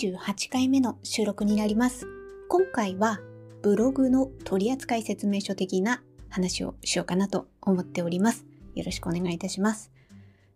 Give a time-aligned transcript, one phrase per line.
[0.00, 2.06] 28回目の収録になります。
[2.48, 3.20] 今回は
[3.60, 8.46] ブログの取扱説明書的な話をしようかなと思っております。
[8.74, 9.92] よろしくお願いいたします。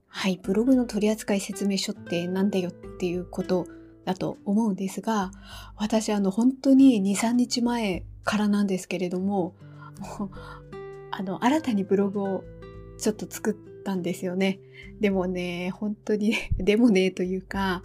[0.06, 3.66] はい、ブログの取扱説明書ってなんだよっていうこと
[4.06, 5.30] だと思うんですが、
[5.76, 9.52] 私あの本当に2、3日前からなんですけれども、
[10.18, 10.30] も う
[11.10, 12.44] あの新たにブログを
[12.96, 14.58] ちょっと作ったんですよね。
[15.02, 17.82] でもね、本当に、でもねというか、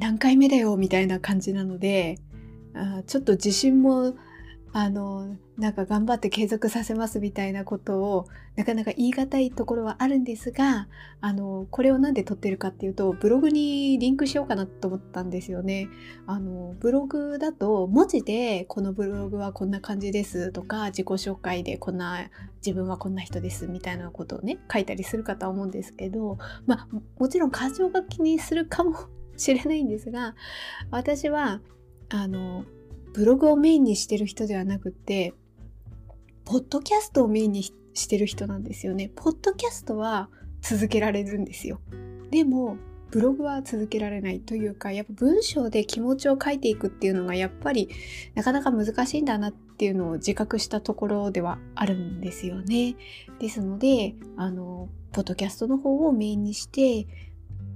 [0.00, 2.18] 何回目だよみたいな感じなので、
[2.74, 4.14] あちょっと自信も
[4.72, 10.86] あのなんか頑張って継続させますみたいなことをなかなか言い難いところはあるんですが
[11.20, 15.88] あのこれを何で撮ってるかっていうとブログにリンクしようかなと思ったんですよね。
[16.26, 22.30] あのブログだと文字でこのブログはこんな感じですとか自己紹介でこんな
[22.64, 28.94] 自分はこんな人ですみたいなことをね書いたりするかとは思うんですけどまあもちろん箇条書きにするかも
[29.40, 30.34] しれないんですが
[30.90, 31.60] 私は
[32.08, 32.64] あの
[33.12, 35.34] ブログをメインにしてる人ではなくて、
[36.44, 39.10] ポッドキャストをメインにしてる人なんですよね。
[39.14, 40.28] ポッドキャストは
[40.60, 41.80] 続けられるんですよ。
[42.30, 42.76] でも、
[43.10, 47.88] ブログは続けられないというか、やっぱ文章で気持ちを書いていくっていうのがやっぱり
[48.36, 52.94] なかなか難しいんだなっていうのを自覚したところではあるんですよね。
[53.40, 57.08] ですので、あの、ポッドキャストの方をメインにして、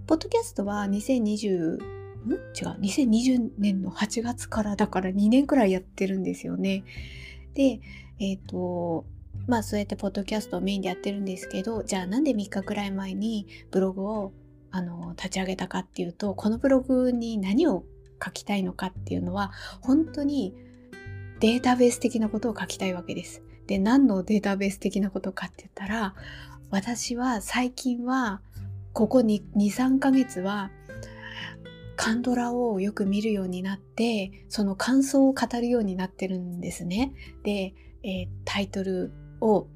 [0.06, 1.82] ポッドキャストは2020ん？
[2.28, 6.84] 違う2020年の8月からだから2年くらいやってるんですよね。
[7.54, 7.80] で
[8.18, 9.06] えっ、ー、と
[9.46, 14.32] まあそうやってポッドキャストをメインでやってるんですけどじゃあなんで3日くらい前にブログを
[14.70, 17.84] あの立ち上げたかっていうとこのブログに何を
[18.22, 20.54] 書きたいのかっていうのは本当に
[21.40, 23.42] データベース的なことを書きたいわけです。
[23.66, 26.14] で何のデータベース的なことかって言ったら
[26.70, 28.42] 私は最近は
[28.94, 30.70] ここ23ヶ月は
[31.96, 37.12] カンドラをよく見るようになってその感想を語るようになってるんですね。
[37.42, 37.74] で、
[38.04, 39.66] えー、タイトルを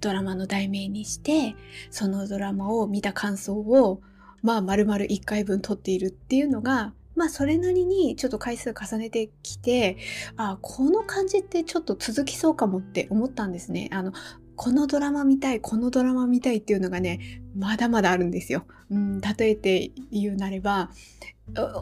[0.00, 1.54] ドラマの題名にして
[1.90, 4.00] そのドラマを見た感想を
[4.42, 9.98] まあ丸々1回分撮っているっていうのがまあそれなりにちょっと回数重ねてきて
[10.36, 13.88] あこの感じってちょっと続きそうかもって思ったんですね。
[13.92, 14.12] あの
[14.58, 18.66] このドラマ見たいこのドラマ見たいっていうのがねまだまだあるんですよ。
[18.90, 20.90] うん、例えて言うなれば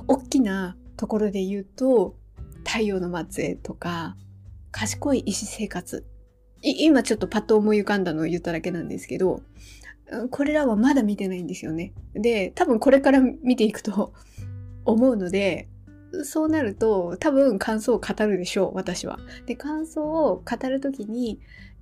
[0.06, 2.16] 大きなところで言うと
[2.66, 4.14] 太陽の末裔とか
[4.72, 6.04] 賢い医師生活
[6.60, 9.40] 今ちょっとパッと思い浮かんだのを言っただけなんですけど
[10.30, 11.94] これらはまだ見てないんですよね。
[12.12, 14.12] で多分これから見ていくと
[14.84, 15.68] 思うので
[16.24, 19.18] そうなると多分感想を語るでしょう私は。
[19.46, 21.40] で感想を語る時に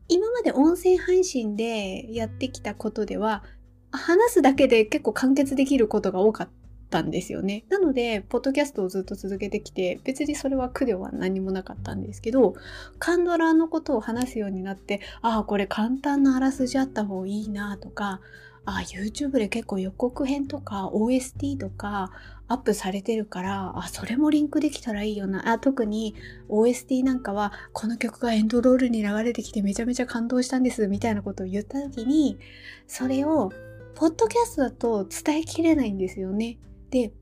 [0.08, 3.42] 今まで音声配信でやってきたことでは
[3.90, 6.48] 話すだけで結構完結できることが多かっ
[6.90, 7.64] たんですよね。
[7.68, 12.54] なので、ポッドキャストをずっと続けてきて、別にそれは苦では何もなかったんですけど、
[12.98, 18.20] カンドラのことを話すようになって、ああ、これ簡単なあらすじあった方がいいなとか、
[18.66, 22.10] あ、YouTube で結構予告編とか OST とか
[22.48, 25.50] アップされてるから、あ、それもリンクできたらいいよな。
[25.50, 26.14] あ、特に
[26.48, 32.38] OST なんかは、この曲がエンドロールに流れてきてめちゃめちゃ感動したんです、みたいなことを言った時に、
[32.86, 33.50] それを、
[33.94, 36.58] ポッドキャストだと伝えきれないんですよね。
[36.90, 37.12] で、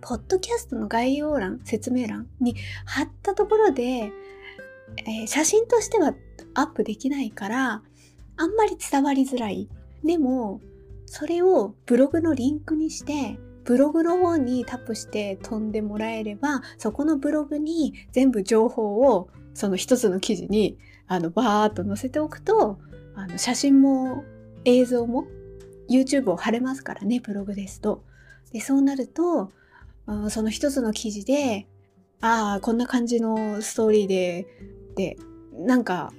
[0.00, 4.12] ポッドキャストの概要欄、説明欄に貼ったところで、
[5.06, 6.14] えー、写真としては
[6.54, 7.82] アップできないから、
[8.36, 9.68] あんまり伝わりづらい。
[10.04, 10.60] でも、
[11.06, 22.78] それをブログのリンクにして、ブログの方にタップして飛んでもらえれば、そこのブログに全部情報をその一つの記事にあのバーっと載せておくと、
[23.14, 24.24] あの写真も
[24.64, 25.26] 映像も
[25.88, 28.02] YouTube を貼れますからね、ブログですと。
[28.52, 29.50] で、そうなると、
[30.30, 31.66] その一つの記事で、
[32.20, 34.46] ああ、こんな感じのストーリーで、
[34.96, 35.16] で、
[35.52, 36.12] なんか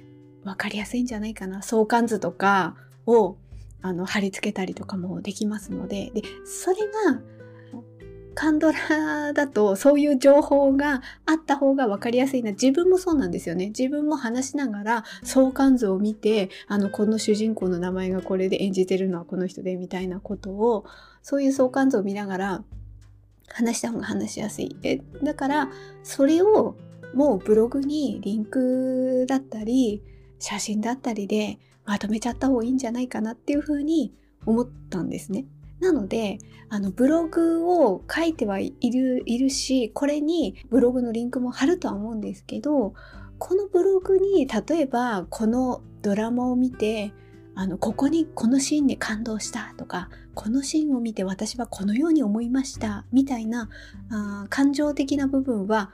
[0.44, 1.62] わかりやすいんじゃないかな。
[1.62, 2.76] 相関図とか
[3.06, 3.36] を
[3.82, 6.76] あの貼り付けたりとかもできますので、で、それ
[7.12, 7.20] が
[8.34, 12.52] カンドラだとそういう情報があった方が分かりやすいな。
[12.52, 13.66] 自分もそうなんですよね。
[13.66, 20.84] 自分も話しながら相関図を見て、あの、この主人公の名前がこれで演じてるのはこの人でみたいなことを、
[21.22, 22.64] そういう相関図を見ながら
[23.48, 24.76] 話した方が話しやすい。
[24.82, 25.70] えだから、
[26.02, 26.76] それを
[27.14, 30.02] もうブログにリンクだったり、
[30.38, 34.14] 写真だったりでまとめちゃった方がいいんじゃないかなっていうふうに
[34.46, 35.46] 思ったんですね。
[35.80, 36.38] なので、
[36.68, 42.94] あの、ブログを書いてはいる、いるし、これにブログのリンクも貼るとは思うんですけど、
[43.38, 47.12] このブログに、例えば、このドラマを見て、
[47.54, 53.68] あのここにこのシーンに感動したとかこのシーンを見て私はこのように思いましたみたいな
[54.10, 55.90] あ感情的な部分は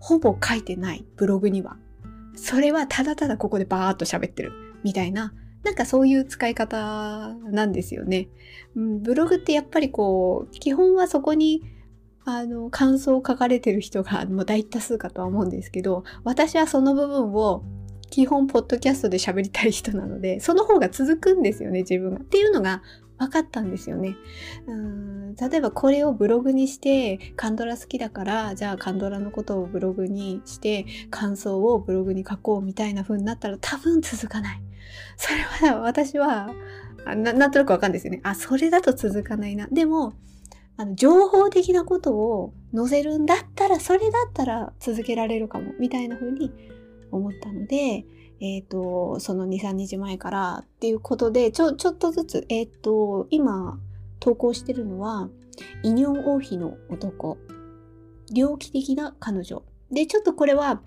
[0.00, 1.76] ほぼ書いてないブログには
[2.34, 4.52] それはただただここでバーッと喋ってる
[4.84, 5.32] みたいな
[5.62, 8.28] なんかそういう使い方なんですよね。
[8.74, 11.62] うん、ブログってやっぱりこう基本はそこに
[12.24, 17.64] あの感想を書かれてる人がもう大多数かとは思うんですけど私はその部分を
[18.10, 22.20] 基本ポッドキャストで喋りたい人なのでその方が続くんですよね自分が。
[22.20, 22.82] っていうのが
[23.26, 24.16] 分かったんですよね。
[24.66, 34.62] うん例えばこれをブログにしてカンドラ好きだからじゃあカンドラのことをブログにして感想をブログに書こうみたいな風になったら多分続かない。
[35.16, 35.30] そ
[35.64, 36.52] れは私は
[37.06, 38.20] ななんとなくわかるんですよね。
[38.22, 39.66] あそれだと続かないな。
[39.68, 40.12] でも
[40.76, 46.50] あの情報的なことを載せるんだったらそれだったら続けられるかもみたいな風に
[47.10, 48.04] 思ったので、
[48.42, 53.78] えっ、ー、と、その2、3日前からっていうことで、ちょ、ちょっとずつ、えっ、ー、と、今、
[54.18, 55.28] 投稿してるのは、
[55.84, 57.38] 異尿王妃の男、
[58.32, 59.62] 猟奇的な彼女。
[59.92, 60.82] で、ちょっとこれは、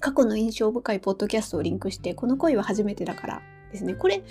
[0.00, 3.94] 過去の印象深いポッドキャストをリンクして、この恋は初めてだからですね。
[3.94, 4.24] これ、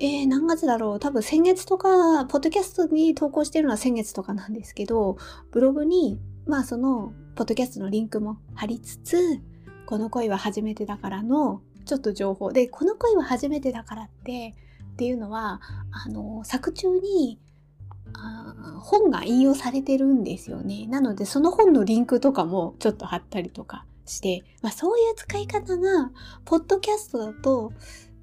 [0.00, 0.98] えー、何月だろう？
[0.98, 5.18] 多分先月とか、ポッドキャストに投稿してるのは先月とかなんですけど、
[5.50, 9.16] ブログに、まあその、ポッドキャストのリンクも貼りつつ、
[9.88, 14.54] この恋は初めてだからのちょっと情報でこの恋は初めてだからって
[14.92, 17.38] っていうのはあの作中に
[18.12, 20.86] あ本が引用されてるんですよね。
[20.88, 26.10] なのでその本のリンクとかもちょっと貼ったりとかして、まあ、そういう使い方が
[26.44, 27.72] ポッドキャストだと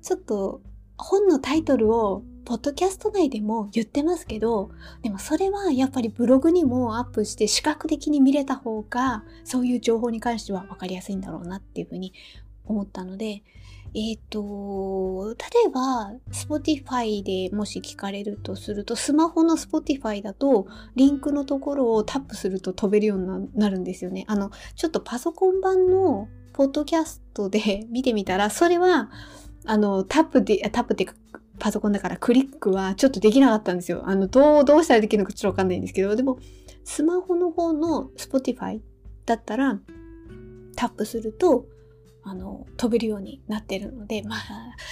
[0.04, 0.62] ちょっと
[1.00, 4.70] 本のタイトルをポッドキャスト内でも言ってますけど、
[5.02, 12.14] でもそれはやっぱりブログにもアップして視覚的に見れた方が、そういう情報に関しては分かりやすいんだろうなっていうふうに
[12.66, 13.44] 思ったので、
[13.96, 24.26] えっ、ー、と、例えば、Spotify でもし聞かれるとすると、スマホの Spotify だと、リンクのところをタップすると飛べるようになるんですよね。
[24.28, 29.10] あの、ちょっとパソコン版のポッドキャストで見てみたら、それは、
[29.66, 31.08] あの、タップで、タップって
[31.60, 34.04] パソコンだからクリックはちょっとできなかったんですよ。
[34.06, 36.40] あの、どう、どうしたらできるのかちょっとわかんないんですけど、でも、
[36.84, 38.82] スマホの方の Spotify
[39.26, 39.80] だったら、
[40.76, 41.66] タップすると、
[42.28, 44.40] あの、飛べるようになってるので、まあ、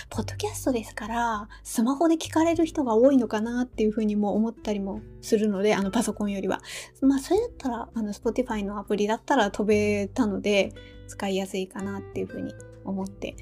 [0.10, 6.62] ポッドキャストですから、スマホで聞かれる人が多いのかなっていうふうにも思ったりもするので、あの、パソコンよりは。
[7.02, 10.74] まあ、それだったら、あの、Spotify のアプリだったら飛べたので、
[11.08, 12.54] 使いやすいかなっていうふうに
[12.86, 13.36] 思って。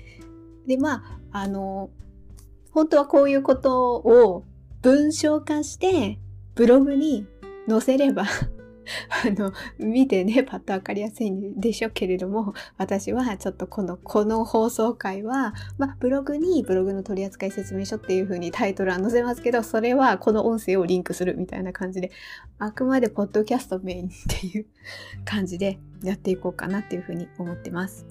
[0.67, 1.89] で、まあ、あの、
[2.71, 4.43] 本当はこういうことを
[4.81, 6.19] 文章化して
[6.55, 7.25] ブログに
[7.67, 8.25] 載せれば
[9.25, 22.11] あの、見てね、パッとわかりやすいんでしょうけれども、私はちょっとこの、この放送回は、まあ、ブログにブログの取扱説明書っていう風にタイトルは載せますけど、それはこの音声をリンクするみたいな感じで、
[22.59, 24.65] あくまでポッドキャストメインっていう
[25.25, 28.05] 感じでやっていこうかなっていう風に思ってます。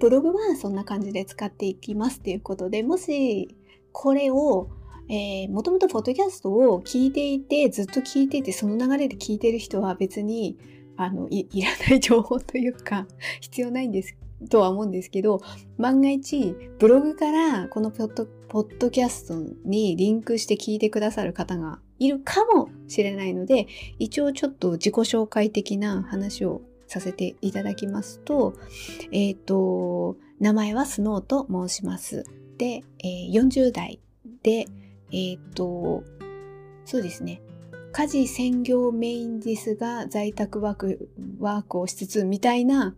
[0.00, 3.56] ブログはそんな感じで使っていきますっていうことで、もし
[3.92, 4.70] これを、
[5.08, 10.58] えー、もともとポッドキャストを聞いていて、ずっと聞いていて、その流れで聞いてる人は別に、
[10.96, 13.06] あの、い いらない情報というか、
[13.40, 14.16] 必要ないんです
[14.48, 15.40] とは思うんですけど、
[15.76, 23.66] 万が一、ブログからこのポッドポッドキャストにリンクして聞いてくださる方がいるかもしれないので、
[23.98, 28.54] 一応ちょっと自己紹介的な話をさせていただきますと、
[29.10, 32.24] えっ、ー、と、名前はスノーと申します。
[32.62, 33.98] で、えー、40代
[34.44, 36.04] で、えっ、ー、と、
[36.84, 37.42] そうですね。
[37.90, 42.94] 家事専業メインですが在宅ワークワークをしつつみたいな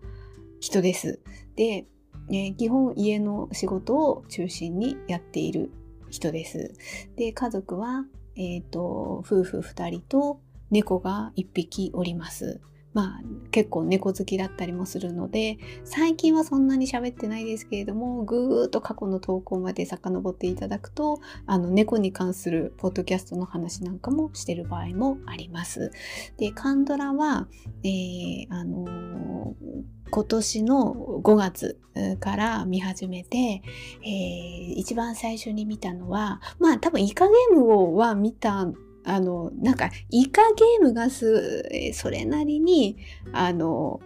[0.60, 1.18] 人です。
[1.56, 1.86] で、
[2.28, 5.70] えー、基本家の仕事を中心にやっている
[6.10, 6.74] 人です。
[7.16, 8.04] で、家族は、
[8.36, 10.40] えっ、と、夫婦2人と
[10.70, 12.60] 猫が1匹おります。
[12.94, 13.20] まあ
[13.50, 25.90] 結構猫好きだったりもするので最近はそんなに喋ってないですけれどもぐーっと過去の投稿まで遡っていただくとあの猫に関するポッドキャストの話なんかもしてる場合もあります。
[26.38, 27.48] でカンドラは、
[27.82, 31.78] えー、あのー、今年の5月
[32.20, 38.66] から見始めて、えー、一番最初に見たのはまあ多分イカゲームをは見た
[39.04, 42.96] あの、なんか、イカゲームがす、それなりに、
[43.32, 44.00] あの、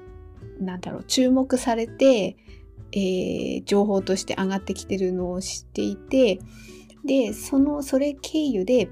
[0.61, 2.37] なんだろう、注目されて、
[2.93, 6.41] えー、情報として上がってきてるのを知っていて、
[7.05, 8.89] で、その、それ経由で、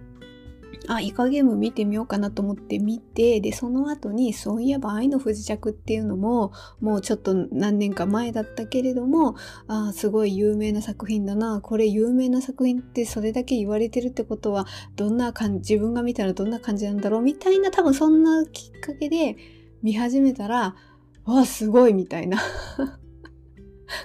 [0.89, 9.35] あ、イカゲーム見てみようかなと思って見て、で、その後に、そういえば愛の不時着っていうのも、もうちょっと何年か前だったけれども、
[9.67, 11.61] あすごい有名な作品だな。
[11.61, 17.23] これ有名な作品ってそれだけ言われてるってことは、どんな感じ、自分が見たらどんな感じなんだろう？
[17.23, 19.37] みたいな、多分そんなきっかけで
[19.83, 20.77] 見始めたら、
[21.25, 22.39] わ、すごいみたいな。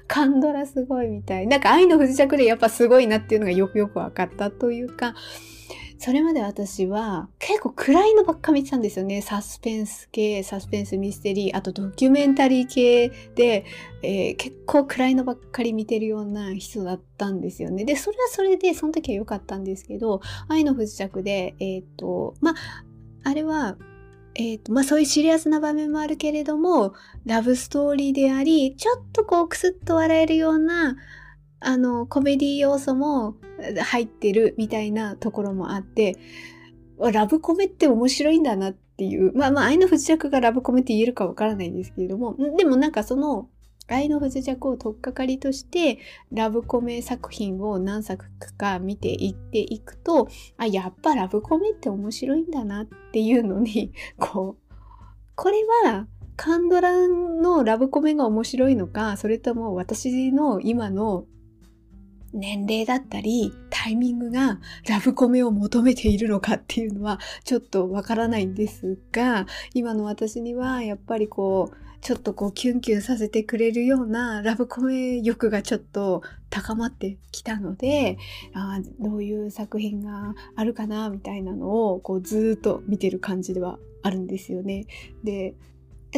[0.07, 1.47] カンドラすごいみたい。
[1.47, 5.15] なんか愛の不時着でやっぱすごいなっていうのがよくよく分かったというか、
[6.01, 9.21] それまで私は結構暗いのばっか見てたんですよね。
[9.21, 13.65] サスペンス系、サスペンスミステリー、あとドキュメンタリー系で、
[14.01, 17.85] えー、結構暗いのばっかり見てるような人だったんですよね。
[17.85, 22.55] で、それはそれで、その時は良かったんですけど、愛の不時着で、えっ、と、まあ、
[23.23, 23.77] あれは、
[24.33, 30.95] え、ー、と、まあそういうシリアスな場面もあるけれども、ラブストーリーであり、ちょっとこうクスッと笑えるような、
[31.61, 33.35] あの、コメディ要素も
[33.83, 36.17] 入ってるみたいなところもあって、
[36.99, 43.47] ラブコメって面白いんだなっていう、まあまあ、愛の不時着がラブコメって言えるかわからないんですけれども、でもなんかその、
[43.87, 45.99] 愛の不時着を取っかかりとして、
[46.31, 48.25] ラブコメ作品を何作
[48.57, 50.27] か見ていっていくと、
[50.57, 54.73] あ、やっぱラブコメって面白いんだなっていうのに、 こう、
[55.35, 61.25] これは、カンドラのラブコメが面白いのか、それとも私の今の
[62.33, 78.17] 年齢だったりタイミングがラブコメを求めているのかっていうのはちょっとわからないんですが今の私にはやっぱりこうちょっとこうキュンキュンさせてくれるようなラブコメ欲がちょっと高まってきたので
[78.55, 84.87] あどういう作品があるかなみたいなのをこうずっと見てる感じではあるんですよね。
[85.23, 85.53] で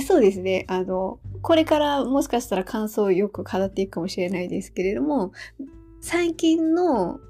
[0.01, 0.65] そうですね。
[0.67, 5.31] あの、これからもしかしたら感想をよく語っていくかもしれないですけれども、
[6.03, 7.21] 最近の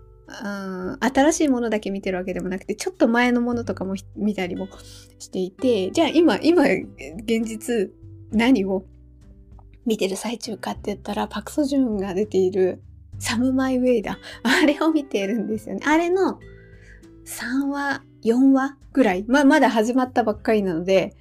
[0.99, 4.67] 新しいものだけ見てるわけでもなくて、ちょっと前のものとかも見たりも
[5.19, 7.91] していて、じゃあ今、今、現実
[8.31, 8.83] 何を
[9.85, 12.81] 見てる最中かって言ったら、パクソジュンが出ている
[13.19, 14.17] サムマイウェイだ。
[14.41, 15.81] あれを見てるんですよね。
[15.85, 16.39] あれの
[17.25, 19.23] 3話、4話ぐらい。
[19.27, 21.15] まあ、まだ始まったばっかりなので、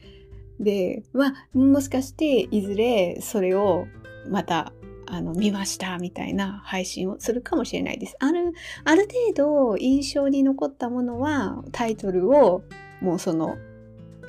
[0.58, 3.88] で、まあ、もしかしていずれそれを
[4.30, 4.72] また
[5.12, 8.16] あの、見ましたみたいな配信をするかもしれないです。
[8.18, 8.54] ある、
[8.84, 12.62] ある程度印象に残ったものはタイトルを
[13.02, 13.58] もうその、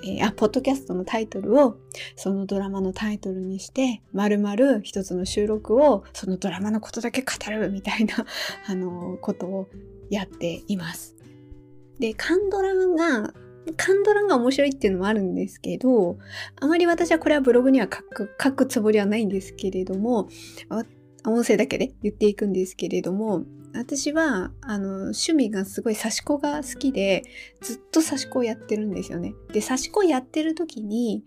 [0.03, 1.77] えー、あ、ポッドキャストのタイトルを
[2.17, 8.25] そのドラマのタイトルにして、まるまる一つの収録をそのドラマのことだけ語るみたいな、
[8.67, 9.69] あの、ことを
[10.09, 11.15] やっています。
[11.97, 13.33] で、カンドラが
[13.77, 16.17] カンドラが面白いっていうのもあるんですけど、
[16.59, 20.27] あまり私はこれはブログには書く書くつもりはないんですけれども、
[21.25, 23.43] 音声だけで言っていくんですけれども、
[23.73, 27.23] 私は、あの、趣味がすごい刺し子が好きで、
[27.61, 29.33] ずっと刺し子をやってるんですよね。
[29.51, 31.23] で、刺し子やってる時に、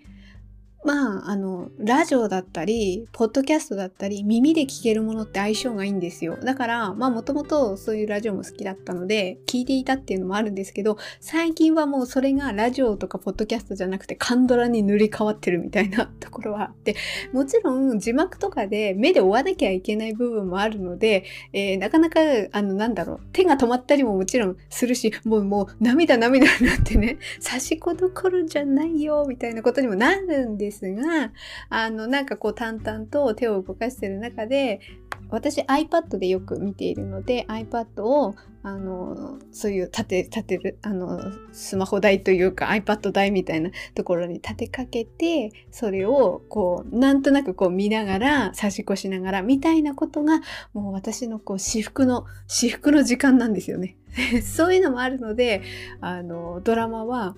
[0.86, 6.36] まあ、あの、ラジオだったり、ポッドキャストだったり、耳で聞けるものって相性がいいんですよ。
[6.36, 16.94] だから、まあ、もともとそういうラジオも好きだったので、聞いていたっていうのもあるんですけど、最近はもうそれがラジオとかポッドキャストじゃなくて、カンドラに塗り替わってるみたいな ところはあって、
[17.32, 22.20] もちろん字幕とかで目で追わなきゃいけない部分もあるので、えー、なかなか、
[22.52, 31.32] あの、なんだろう、手が止まったりももちろんするし、もう、もう、涙涙になってね、差し子どころじゃないよ、みたいなことにもなるんですですが、
[31.70, 34.80] あの、なんかこう淡々と手を動かしてる中で、
[35.28, 41.20] 私 iPad でよく見ているので iPad をあのそういう立て立てるあの
[41.52, 50.40] スマホ台というか iPad 台みたいなところに立てかけてそれをこうなんとなくこう見ながら差し越しながらみたいなことが
[50.72, 53.96] もう私のこう至福の至福の時間なんですよね。
[54.42, 55.62] そういうのもあるので
[56.00, 57.36] あのドラマは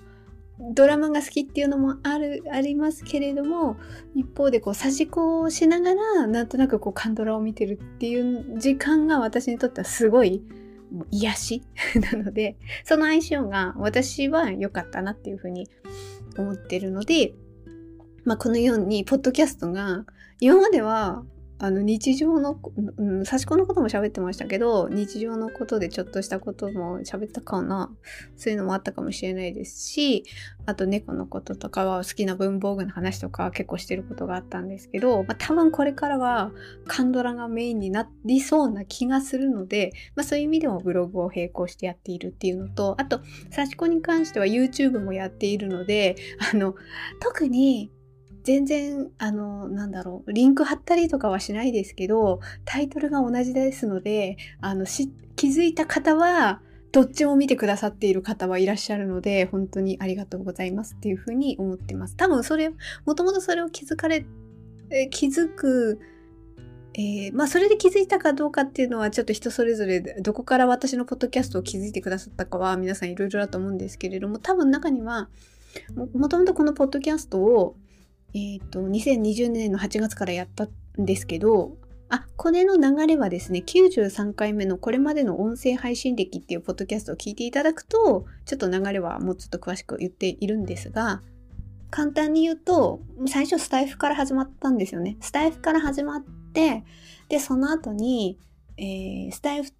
[0.59, 3.77] ドラマが好きっていうのもある、ありますけれども、
[4.15, 10.43] 一方でこう、差し子をしながら、なんとなくこう、カンドラを見てるっていう時間が私にとってはすごい、
[10.91, 11.63] もう癒し
[12.11, 15.67] なので、その相性が私は良かったなっていうふうに
[16.37, 17.33] 思ってるので、
[18.25, 20.05] まあ、このように、ポッドキャストが、
[20.41, 21.23] 今までは
[21.61, 22.57] あの日常の、
[22.97, 27.91] うん、差し子のことも喋ってましたけど、日常のことでちょっとしたことも喋ったかな。
[28.37, 30.23] そういうのもあったかもしれないですし、
[30.65, 36.51] あと猫のこととかは好きな文房具の話とか結構してることがあったんですけど、まあ、多分これからは
[36.87, 43.19] カンドラがメインになりそうな気がするので、まあ、そういう意味でもブログを並行してやっているっていうのと、あと、
[43.51, 46.15] 差し子に関しては YouTube もやっているので、
[46.53, 46.75] あの、
[47.19, 47.91] 特に
[48.49, 56.59] 全然、あの、なんだろう、リンク貼ったりとかはしないですけど、タイトルが同じですので、あの、し、気づいた方は、
[56.91, 62.15] どっちも見てくださっている方はいらっしゃるので、本当にありがとうございますっていうふうに思ってます。
[62.15, 62.71] 多分それ、
[63.05, 64.25] もともとそれを気づかれ、
[64.89, 65.99] え気づく、
[66.95, 75.29] えー、まあそれで気づいたかどうかっていうのはちょっと人それぞれどこから私のポッドキャストを気づいてくださったかは皆さんいろいろだと思うんですけれども多分中には
[75.95, 77.75] ももともとこのポッドキャストを、
[78.33, 81.77] えっ、ー、と2020年の8月からやったんですけど
[82.09, 91.21] あ、これの流れはですね、93回目のこれまでの音声配信歴っていうポッドキャストを聞いていただくと、ちょっと流れはもうちょっと詳しく言っているんですが、
[91.91, 95.17] 簡単に言うと、最初スタイフから始まったんですよね。
[95.21, 96.83] スタイフから始まって、
[97.29, 98.39] で、その後に、
[98.77, 99.71] えー、スタイフ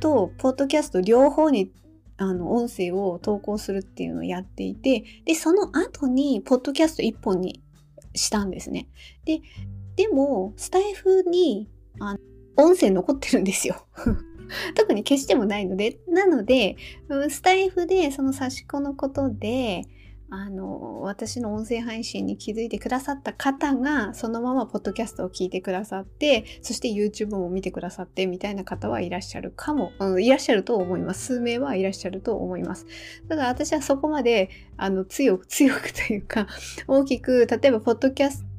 [0.00, 1.70] とポッドキャスト両方に
[2.16, 7.60] あの音声を投稿するっていうのをやっていて、で、その後にポッドキャスト1本に
[8.14, 8.88] したんですね。
[9.24, 9.40] で、
[9.96, 11.68] でも、スタイフに
[12.00, 12.16] あ
[12.56, 13.86] 音声残ってるんですよ。
[14.76, 15.98] 特に消してもないので。
[16.08, 16.76] なので、
[17.28, 19.84] スタイフでその差し子のことで、
[20.36, 31.26] あの、私の音声配信に気づいてくださった方が、そのままポッドキャストを聞いてくださって、そして YouTube も見てくださってみたいな方はいらっしゃるかも、うん、いらっしゃると思います。
[31.26, 32.86] 数名はいらっしゃると思います。
[33.28, 36.48] ただ私はそこまで、あの、強く、強くというか、
[36.88, 38.53] 大きく、例えば、ポッドキャスト、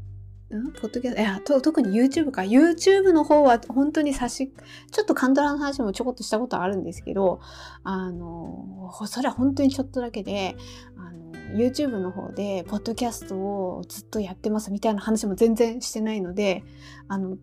[0.50, 1.22] ポッドキャスト？
[1.22, 2.44] いや特に YouTube か。
[2.44, 4.54] YouTube の方は本当に差し
[4.92, 7.40] ちょっとカンドラの話もちょこっとしたことあるんですけど
[7.84, 10.56] あのそれは本当にちょっとだけで
[10.98, 16.64] あの YouTube の方でポッドキャストをずっとやってますみたいな話も全然してないので
[17.08, 17.38] あの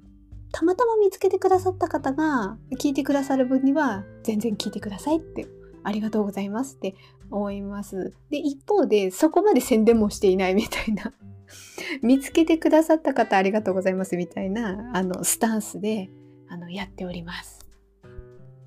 [0.52, 5.48] たまたま見つけてくださった方が聞いてくださる分には全然聞いてくださいって
[5.84, 6.94] ありがとうございますって
[7.30, 8.14] 思います。
[8.30, 11.12] で一方でそこまで宣伝もしていないみたいな
[12.02, 16.10] 見つけてくださった方ありがとうございますみたいなあのスタンスで
[16.48, 17.62] あのやっております。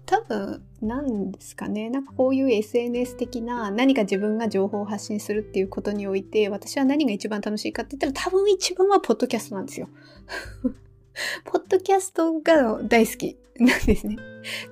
[0.05, 9.89] 多分何ですかねなんかこういう SNS 的な何か自分が情報を発信するっていうことにおいて私は何が一番楽しいかって言ったら多分一番はポッドキャストなんですよ。
[11.45, 14.17] ポッドキャストが大好きなんですね。
[14.17, 14.21] こ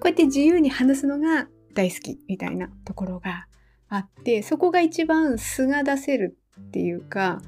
[0.06, 3.48] うやって自由に話すのが大好きみたいなところが
[3.89, 7.41] あってそこが一番素が出せるっていうか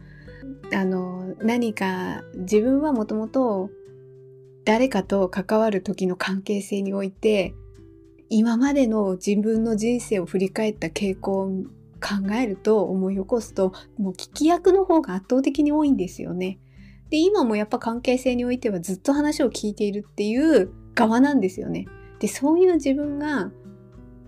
[0.73, 3.69] あの何か自分はもともと
[4.63, 7.54] 誰かと関わる時の関係性において
[8.30, 11.47] 今までの自分の人生を振り返った傾向を
[12.02, 16.60] 考えると思い起こすともう聞き役の方が圧倒的に多いんですよね。
[17.10, 21.86] で今もやっぱ関係性においてはずっと話を聞いているっていう側なんですよね。
[22.19, 23.52] でそういう自分が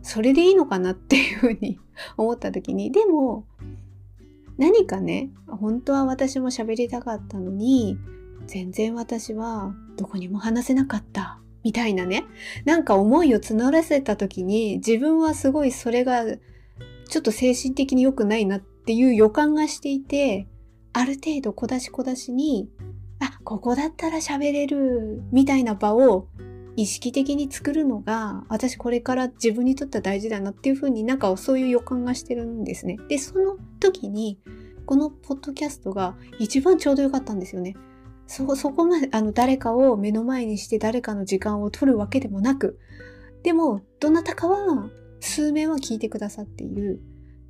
[0.08, 1.80] それでいいのかなっていうふうに
[2.16, 3.46] 思った時にでも
[4.58, 7.98] 何かね本当は私も喋りたかったのに
[8.46, 12.24] 全然私はどこにも話せなかったみたいなね
[12.64, 16.24] なんか思いを募らせた時に自分はすごいそれが
[17.10, 20.48] ちょっと精神的に良くないなっていう予感がしていて
[20.94, 22.70] ある程度小出し小出しに
[23.20, 26.30] あここだったら喋れるみたいな場を
[26.78, 32.98] 意識的に作るのが私これから自分にとっては大事だなっていうふうになんかそういう予感がしてるんですね。
[33.10, 34.40] でその時に
[34.86, 37.76] このポッドキャストが一番ちょうどよかったんですよね。
[38.28, 42.78] そそこまであの誰かを目の前にして誰かの時間を取るわけでもなく
[43.42, 47.02] でもどなたかは数名は聞いてくださっている。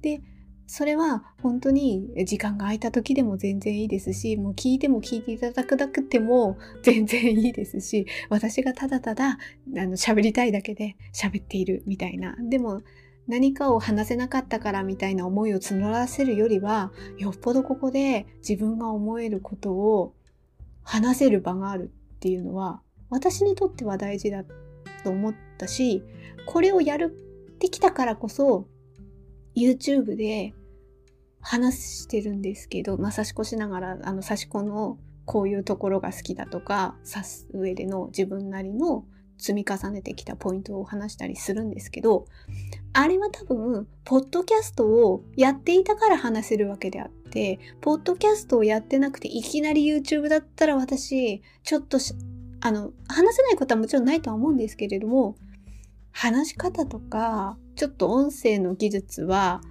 [0.02, 0.22] で
[0.67, 9.38] それは本当に時間が空いた時でも全然いいですし、もう聞いても聞いていただくだけでも 全然いいですし、私がただただあ
[9.86, 12.36] の喋りたいだけで喋っているみたいな。
[12.49, 12.82] でも
[13.27, 20.13] 何かを話せなかったからみたいな思いを募らせるよりは、よっぽどここで自分が思えることを
[20.84, 24.43] 話せる場があるっていうのは、私にとっては大事だ
[25.03, 26.03] と思ったし、
[26.45, 27.15] これをやる
[27.53, 28.67] ってきたからこそ、
[29.58, 30.54] YouTube で
[31.41, 39.06] 話してるんですけど、まあ、差し越しながら、あの、差し子のこういうところが好きだとか、指す上での自分なりの
[39.38, 42.26] 積み重ねてきたポイントを話したりするんですけど、
[42.93, 52.00] あれは多分、ポッドキャストをやっていたから話せるわけであって、ポッドキャストをやってなくていきなり YouTube だったら私、ちょっと
[52.60, 55.36] あの、話せないことはもちろんないとは思うんですけれども、
[56.12, 59.62] 話し方とか、ちょっと音声の技術は、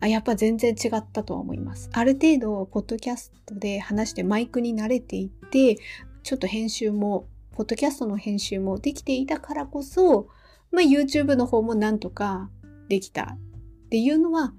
[0.00, 1.88] あやっぱ全然違ったとは思います。
[1.92, 5.76] ある程度、ポッドキャストで話してマイクに慣れていて、
[6.24, 10.26] ちょっと編集も、ポッドキャストの編集もできていたからこそ、
[10.72, 12.50] まあ、YouTube の方もなんとか
[12.88, 14.52] できたっていうのは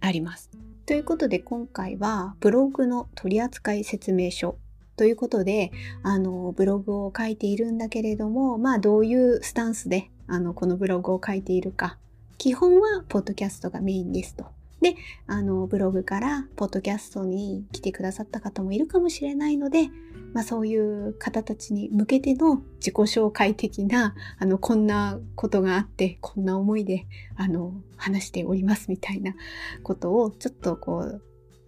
[0.00, 0.50] あります。
[0.84, 4.58] ということで今回はブログの取扱説明書
[4.96, 11.96] ということで、あの、ブログを書いているんだけれども、まあ、どういうスタンスで、あの、このブログを書いているか
[12.40, 14.46] 基本はポッドキャストがメインですと。
[14.80, 14.94] で、
[15.26, 19.90] あの、ブログからポッドキャストに来てくださった方もいるかもしれないので、
[20.32, 29.34] まあそういう方たちに向けての自己紹介的な、あの、こんなことがあって、こんな思いで、あの、話しておりますみたいな
[29.82, 31.22] ことを、ちょっとこう、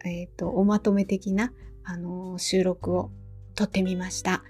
[0.06, 1.52] えっ、ー、と、おまとめ的な、
[1.84, 3.10] あの、収録を
[3.56, 4.42] 撮ってみました。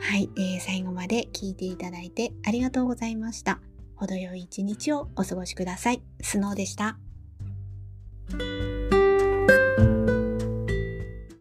[0.00, 3.60] はい、えー、最後まで聞いていただいてありがとうございました。
[4.00, 6.02] 程よい一日をお過ごしください。
[6.22, 6.98] スノーでした。
[8.30, 8.79] thank you